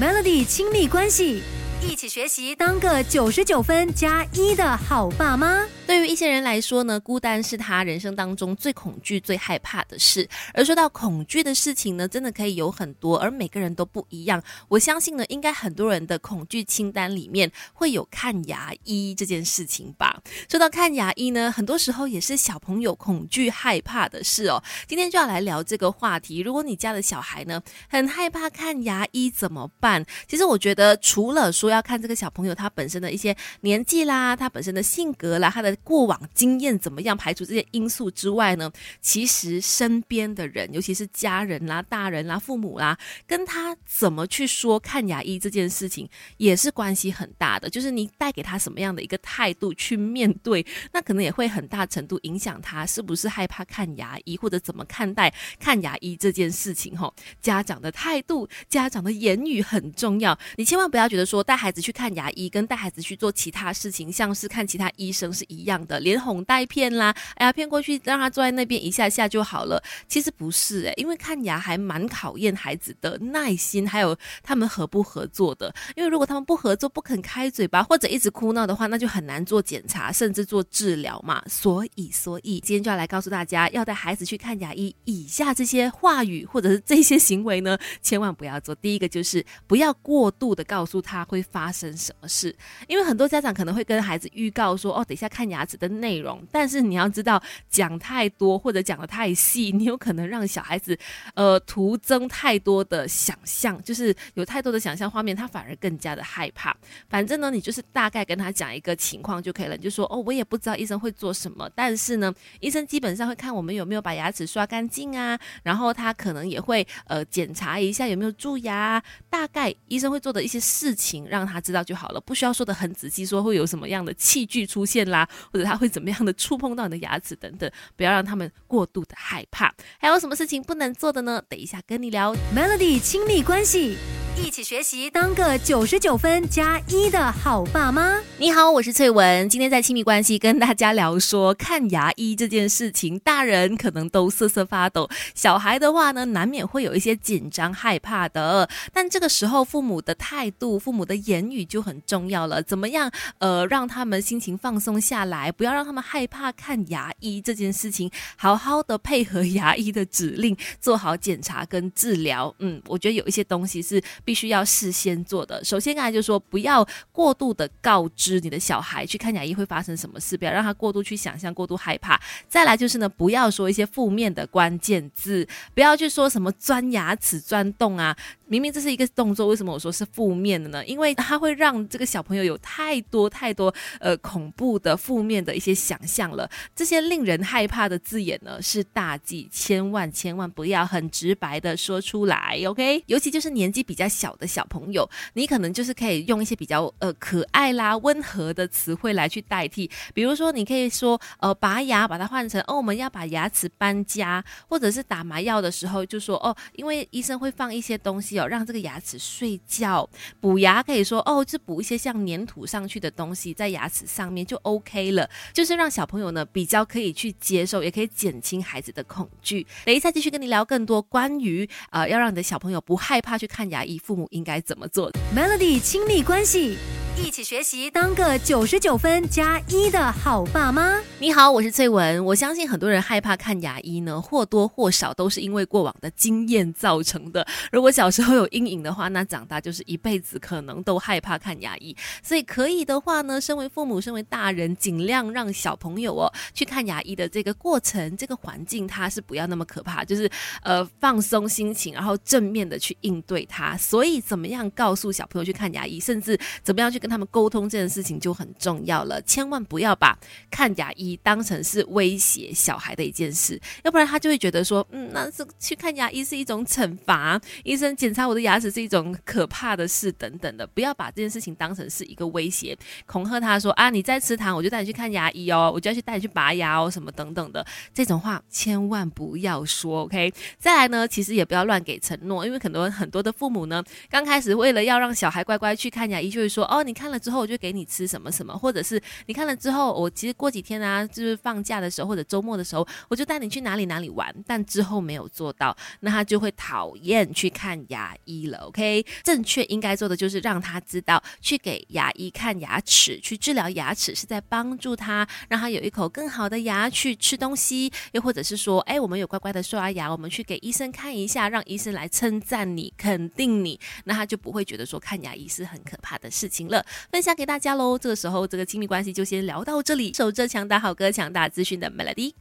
[0.00, 1.42] Melody 亲密关系。
[1.88, 5.66] 一起学习，当个九十九分加一的好爸妈。
[5.86, 10.26] 对于一些人来说呢，孤单是他人生当中最恐惧、最害怕的事。
[10.54, 14.42] 而说到恐惧的事情呢，真的可以有很多，而每个人都不一样。
[14.68, 20.18] 我相信呢，应该很多人的恐惧清单里面会有看牙医这件事情吧。
[20.48, 24.62] 说到看牙医呢，很多时候也是小朋友恐惧、害怕的事哦。
[24.86, 26.40] 今天就要来聊这个话题。
[26.40, 30.06] 如果你家的小孩呢，很害怕看牙医怎么办？
[30.26, 47.70] 其实我觉得，除了说要看这个小朋友他本身的一些年纪啦，他本身的性格啦，他的过往经验怎么样，排除这些因素之外呢，其实身边的人，尤其是家人啦、大人啦、父母啦，跟他怎么去说看牙医这件事情，也是关系很大的。
[47.70, 56.96] 就是你带给他什么样的一个态度去面对，那可能也会很大程度影响他是不是害怕看牙医，或者怎么看待看牙医这件事情。
[56.96, 69.80] 哈，家长的态度、家长的言语很重要，你千万不要觉得说带孩子去看牙医，跟带孩子去做其他事情，像是看其他医生是一样的，连哄带骗啦，哎呀，骗过去让他坐在那边一下下就好了。
[70.08, 75.72] 其实不是诶，因为看牙还蛮考验孩子的耐心，还有他们合不合作的。
[75.94, 81.40] 因为如果他们不合作、不肯开嘴巴，或者一直哭闹的话，那就很难做检查，甚至做治疗嘛。
[81.46, 88.74] 所以，所以今天就要来告诉大家，要带孩子去看牙医，以下这些话语或者是这些行为呢，千万不要做。
[88.74, 92.54] 第一个就是不要过度的告诉他会发生什么事，
[92.88, 96.42] 因为很多家长可能会跟孩子预告说，哦，等一下看牙齿的内容。
[96.50, 100.98] 但是你要知道，讲太多或者讲的太细，你有可能让小孩子，
[101.34, 106.74] 呃，徒增太多的想象，就是有太多的想象画面，他反而更加的害怕。
[107.10, 129.74] 反正呢，你就是大概跟他讲一个情况就可以了，你就说，哦，我也不知道医生会做什么，但是呢，医生基本上会看我们有没有把牙齿刷干净啊，然后他可能也会呃检查一下有没有蛀牙，大概医生会做的一些事情让他知道就好了，不需要说的很仔细，说会有什么样的器具出现啦，或者他会怎么样的触碰到你的牙齿等等，不要让他们过度的害怕。
[129.98, 131.42] 还有什么事情不能做的呢？
[131.48, 132.34] 等一下跟你聊。
[132.54, 133.96] Melody 亲密关系，
[134.44, 138.18] 一起学习，当个九十九分加一的好爸妈。
[138.38, 139.48] 你好，我是翠文。
[139.48, 148.68] 今天在亲密关系跟大家聊说看牙医这件事情，大人可能都瑟瑟发抖，小孩的话呢，难免会有一些紧张害怕的。
[148.92, 152.60] 但这个时候，父母的态度、父母的言语就很重要了。
[152.60, 162.52] 怎么样，呃，让他们心情放松下来，不要让他们害怕看牙医这件事情，好好的配合牙医的指令，做好检查跟治疗。
[162.58, 165.62] 嗯，我觉得有一些东西是必须要事先做的。
[165.62, 166.82] 首先，刚才就说不要
[167.12, 172.18] 过度的告知你的小孩去看牙医会发生什么事，不要让他过度去想象、过度害怕。
[172.48, 178.16] 再来就是呢，不要说一些负面的关键字，不要去说什么钻牙齿、钻洞啊。
[178.46, 180.84] 明明这是一个动作，为什么我说是负面的呢？
[180.86, 186.50] 因为它会让这个小朋友有太多太多呃恐怖的、负面的一些想象了。
[186.74, 193.02] 这些令人害怕的字眼呢，是大忌，千万千万不要很直白的说出来，OK？
[193.06, 210.08] 尤其就是年纪比较小的小朋友，你可能就是可以用一些比较呃可爱啦、温和的词汇来去代替，比如说你可以说呃拔牙，把它换成哦我们要把牙齿搬家，或者是打麻药的时候就说哦，因为医生会放一些东西哦，让这个牙齿睡觉。
[210.40, 219.66] 补牙可以说哦，就补一些像粘土上去的东西在牙齿上面就 OK 了，就是让小朋友呢比较可以去接受，也可以减轻孩子的恐惧。
[219.86, 225.10] 等一下继续跟你聊更多关于呃要让你的小朋友不害怕去看牙医，父母应该怎么做。
[225.34, 226.76] Melody 亲密关系，
[227.14, 230.98] 一起学习，当个九十九分加一的好爸妈。
[231.18, 232.24] 你好，我是翠文。
[232.24, 237.46] 我相信很多人害怕看牙医呢，或多或少都是因为过往的经验造成的。
[237.70, 241.94] 如果小时候有阴影的话，那长大就是一辈子可能都害怕看牙医。
[242.24, 250.28] 所以可以的话呢，身为父母，身为大人，尽量让小朋友哦去看牙医的这个过程、这个环境，它是不要那么可怕，就是
[250.62, 253.76] 呃放松心情，然后正面的去应对它。
[253.76, 259.20] 所以怎么样告诉小朋友去看牙医，甚至怎么样去跟他们沟通这件事情就很重要了。
[259.22, 260.16] 千万不要把
[260.48, 270.64] 看牙医当成是威胁小孩的一件事，要不然他就会觉得说，嗯，那是去看牙医是一种惩罚，医生检查我的牙齿是一种可怕的事等等的。
[270.68, 280.32] 不要把这件事情当成是一个威胁，恐吓他说啊，你再吃糖，我就带你去看牙医哦，我就要去带你去拔牙哦，什么等等的这种话，千万不要说，OK？
[280.58, 298.58] 再来呢，其实也不要乱给承诺，因为很多很多的父母呢，刚开始为了要让小孩乖乖去看牙医，就会说哦，你你看了之后我就给你吃什么什么，或者是你看了之后，我其实过几天啊，就是放假的时候或者周末的时候，我就带你去哪里哪里玩，但之后没有做到，那他就会讨厌去看牙医了。
[298.58, 316.81] OK，正确应该做的就是让他知道去给牙医看牙齿，去治疗牙齿是在帮助他，让他有一口更好的牙去吃东西，又或者是说，哎，我们有乖乖的刷牙，我们去给医生看一下，让医生来称赞你、肯定你，那他就不会觉得说看牙医是很可怕的事情了。
[317.10, 320.12] 分享给大家喽，这个时候这个亲密关系就先聊到这里。
[320.14, 322.32] 守着强大好歌、强大资讯的 Melody。